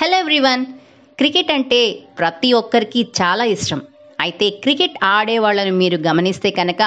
[0.00, 0.62] Hello everyone
[1.18, 1.80] cricket అంటే
[2.18, 3.80] ప్రతి ఒక్కరికి చాలా ఇష్టం.
[4.20, 6.82] అయితే క్రికెట్ ఆడే వాళ్ళని మీరు గమనిస్తే కనుక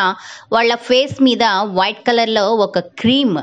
[0.53, 1.43] వాళ్ళ ఫేస్ మీద
[1.77, 3.37] వైట్ కలర్లో ఒక క్రీమ్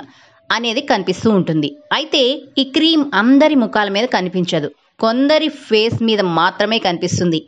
[0.57, 1.71] అనేది కనిపిస్తూ ఉంటుంది.
[1.93, 2.23] అయితే
[2.59, 4.71] ఈ క్రీమ్ అందరి ముఖాల మీద కనిపించదు.
[5.01, 7.41] కొందరి ఫేస్ మీద మాత్రమే కనిపిస్తుంది.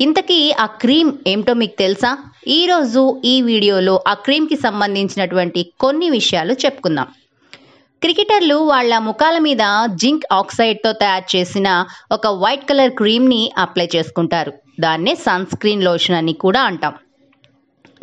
[0.00, 2.12] ఇంతకీ ఆ క్రీమ్ ఏమిటో మీకు తెలుసా?
[2.58, 7.08] ఈరోజు ఈ వీడియోలో ఆ క్రీమ్కి సంబంధించినటువంటి కొన్ని విషయాలు చెప్పుకుందాం.
[8.02, 9.58] క్రికెటర్లు వాళ్ళ ముఖాల మీద
[9.94, 14.52] జింక్ ఆక్సైడ్తో తయారు చేసిన ఒక వైట్ కలర్ క్రీమ్ని అప్లై చేసుకుంటారు.
[14.80, 16.94] దాన్నే సన్ స్క్రీన్ లోషన్ అని కూడా అంటాం.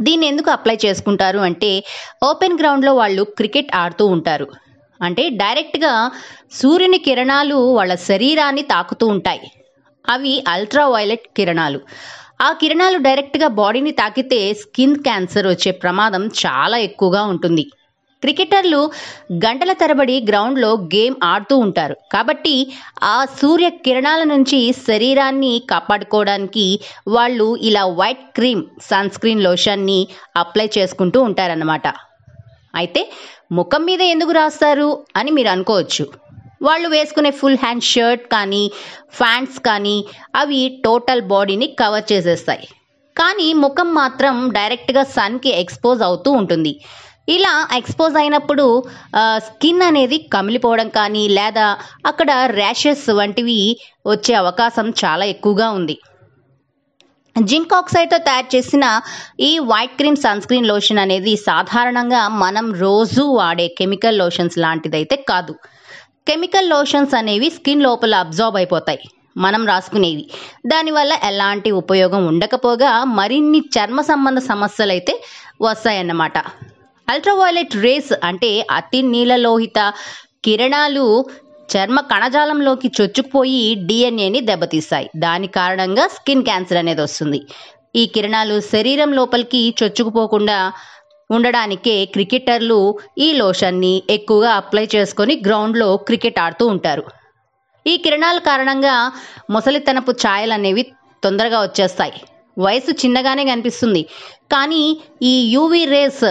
[0.01, 1.84] దీన్ని ఎందుకు అప్లై చేసుకుంటారు అంటే
[2.23, 4.47] ఓపెన్ గ్రౌండ్లో వాళ్ళు క్రికెట్ ఆడుతూ ఉంటారు.
[5.01, 6.12] అంటే డైరెక్ట్గా
[6.51, 9.51] సూర్యుని కిరణాలు వాళ్ళ శరీరాన్ని తాకుతూ ఉంటాయి.
[10.09, 11.79] అవి అల్ట్రా వైలెట్ కిరణాలు.
[12.41, 17.65] ఆ కిరణాలు డైరెక్ట్గా బాడీని తాకితే స్కిన్ క్యాన్సర్ వచ్చే ప్రమాదం చాలా ఎక్కువగా ఉంటుంది.
[18.21, 18.91] క్రికెటర్లు
[19.33, 21.95] గంటల తరబడి గ్రౌండ్లో గేమ్ ఆడుతూ ఉంటారు.
[22.11, 22.71] కాబట్టి
[23.03, 31.21] ఆ సూర్య కిరణాల నుంచి శరీరాన్ని కాపాడుకోవడానికి వాళ్ళు ఇలా వైట్ క్రీమ్ సన్ స్క్రీన్ లోషన్ని అప్లై చేసుకుంటూ
[31.21, 31.87] ఉంటారన్నమాట.
[32.75, 33.12] అయితే
[33.51, 36.05] ముఖం మీద ఎందుకు రాస్తారు అని మీరు అనుకోవచ్చు.
[36.62, 38.71] వాళ్ళు వేసుకునే ఫుల్ హ్యాండ్ షర్ట్ కానీ
[39.13, 42.68] ఫ్యాంట్స్ కానీ అవి టోటల్ బాడీని కవర్ చేసేస్తాయి.
[43.18, 46.79] కానీ ముఖం మాత్రం డైరెక్ట్గా సన్కి ఎక్స్పోజ్ అవుతూ ఉంటుంది.
[47.27, 48.65] ఇలా ఎక్స్పోజ్ అయినప్పుడు
[49.48, 51.68] స్కిన్ అనేది కమిలిపోవడం కానీ లేదా
[52.05, 53.59] అక్కడ ర్యాషెస్ వంటివి
[54.07, 55.96] వచ్చే అవకాశం చాలా ఎక్కువగా ఉంది.
[57.35, 58.85] జింక్ ఆక్సైడ్తో తయారు చేసిన
[59.40, 65.56] ఈ white cream sunscreen lotion అనేది సాధారణంగా మనం రోజు వాడే కెమికల్ లోషన్స్ లాంటిదైతే కాదు.
[66.29, 69.01] కెమికల్ లోషన్స్ అనేవి స్కిన్ లోపల అబ్జార్బ్ అయిపోతాయి.
[69.38, 70.23] మనం రాసుకునేవి.
[70.72, 75.13] దానివల్ల ఎలాంటి ఉపయోగం ఉండకపోగా మరిన్ని చర్మ సంబంధ సమస్యలు అయితే
[75.62, 76.38] వస్తాయన్నమాట.
[77.07, 79.79] అల్ట్రావైలెట్ రేస్ అంటే అతి నీలలోహిత
[80.45, 81.25] కిరణాలు
[81.69, 85.09] చర్మ కణజాలంలోకి చొచ్చుకుపోయి డిఎన్ఏని దెబ్బతీస్తాయి.
[85.16, 87.39] దాని కారణంగా స్కిన్ క్యాన్సర్ అనేది వస్తుంది.
[87.95, 90.57] ఈ కిరణాలు శరీరం లోపలికి చొచ్చుకుపోకుండా
[91.30, 92.80] ఉండడానికే క్రికెటర్లు
[93.18, 97.03] ఈ లోషన్ని ఎక్కువగా అప్లై చేసుకొని గ్రౌండ్లో క్రికెట్ ఆడుతూ ఉంటారు.
[97.88, 99.12] ఈ కిరణాల కారణంగా
[99.50, 100.84] ముసలితనపు ఛాయలు అనేవి
[101.24, 102.13] తొందరగా వచ్చేస్తాయి.
[102.59, 104.01] వయసు చిన్నగానే కనిపిస్తుంది.
[104.51, 104.84] కానీ
[105.22, 106.25] ఈ యూవీ రేస్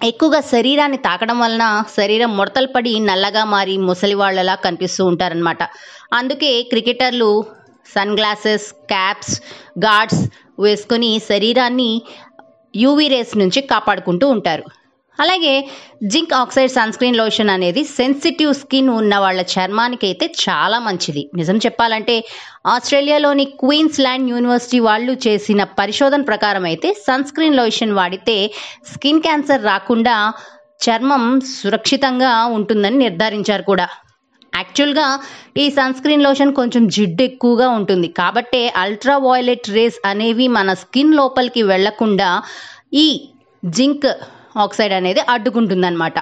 [0.00, 1.64] ఎక్కువగా శరీరాన్ని తాకడం వలన
[1.96, 5.62] శరీరం ముడతలు పడి నల్లగా మారి ముసలి వాళ్ళలా కనిపిస్తూ ఉంటారనమాట
[6.12, 7.30] అందుకే క్రికెటర్లు
[7.94, 9.34] సన్ గ్లాసెస్ క్యాప్స్
[9.78, 10.22] గార్డ్స్
[10.58, 11.90] వేసుకొని శరీరాన్ని
[12.74, 14.64] యూవీ రేస్ నుంచి కాపాడుకుంటూ ఉంటారు.
[15.22, 15.54] అలాగే
[16.12, 21.22] zinc oxide sunscreen lotion అనేది సెన్సిటివ్ స్కిన్ ఉన్న వాళ్ళ చర్మానికి అయితే చాలా మంచిది.
[21.40, 22.16] నిజం చెప్పాలంటే
[22.74, 28.36] ఆస్ట్రేలియాలోని క్వీన్స్ ల్యాండ్ యూనివర్సిటీ వాళ్ళు చేసిన పరిశోధన ప్రకారం అయితే సన్ స్క్రీన్ లోషన్ వాడితే
[28.92, 30.16] స్కిన్ క్యాన్సర్ రాకుండా
[30.84, 33.88] చర్మం సురక్షితంగా ఉంటుందని నిర్ధారించారు కూడా.
[34.52, 35.06] యాక్చువల్గా
[35.56, 38.08] ఈ సన్ స్క్రీన్ లోషన్ కొంచెం జిడ్డు ఎక్కువగా ఉంటుంది.
[38.08, 42.30] కాబట్టే అల్ట్రా వాయిలెట్ రేస్ అనేవి మన స్కిన్ లోపలికి వెళ్ళకుండా
[43.04, 43.06] ఈ
[43.62, 44.08] జింక్
[44.56, 46.18] ఆక్సైడ్ అనేది అడ్డుకుంటుందన్నమాట.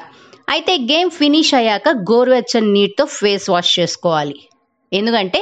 [0.54, 4.36] అయితే గేమ్ ఫినిష్ అయ్యాక గోరువెచ్చని నీటితో ఫేస్ వాష్ చేసుకోవాలి.
[4.92, 5.40] ఎందుకంటే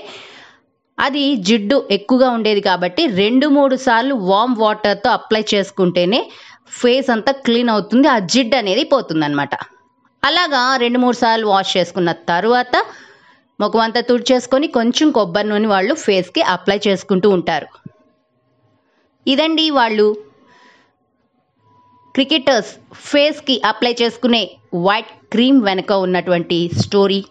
[0.98, 6.20] అది జిడ్డు ఎక్కువగా ఉండేది కాబట్టి రెండు మూడు సార్లు వామ్ వాటర్తో అప్లై చేసుకుంటేనే
[6.80, 9.54] ఫేస్ అంతా క్లీన్ అవుతుంది ఆ జిడ్డు అనేది పోతుందన్నమాట.
[10.22, 12.76] అలాగా రెండు మూడు సార్లు వాష్ చేసుకున్న తర్వాత
[13.60, 17.68] ముఖం అంతా తుడిచేసుకొని కొంచెం కొబ్బరి నూనె వాళ్ళు ఫేస్కి అప్లై చేసుకుంటూ ఉంటారు.
[19.26, 20.06] ఇదండి వాళ్ళు
[22.16, 27.24] క్రికెటర్స్ ఫేస్కి అప్లై చేసుకునే వైట్ క్రీమ్ వెనుక ఉన్నటువంటి స్టోరీ.